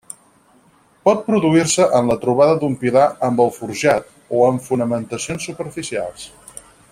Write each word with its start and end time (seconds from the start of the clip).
Pot 1.07 1.19
produir-se 1.27 1.85
en 1.99 2.09
la 2.13 2.17
trobada 2.23 2.55
d'un 2.63 2.73
pilar 2.85 3.03
amb 3.29 3.45
el 3.45 3.53
forjat, 3.59 4.09
o 4.39 4.49
en 4.55 4.59
fonamentacions 4.71 5.47
superficials. 5.51 6.27